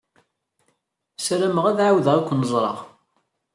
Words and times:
Sarameɣ 1.25 1.65
ad 1.67 1.79
ɛiwdeɣ 1.85 2.13
ad 2.17 2.23
ken-ẓṛeɣ. 2.27 2.77